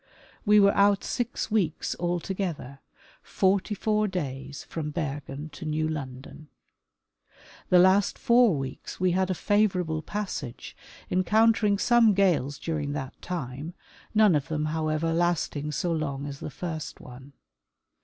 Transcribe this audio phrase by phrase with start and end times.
[0.47, 2.79] We were out six weeks altogether,
[3.21, 6.47] forty four days from Bergen to New London.
[7.69, 10.75] The last four weeks we had a favor able passage,
[11.11, 13.75] encountering some gales during that time,
[14.15, 17.33] none of them, however, lasting so long as the first one.